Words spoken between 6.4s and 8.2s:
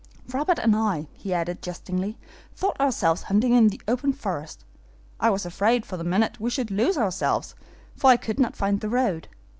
should lose ourselves, for I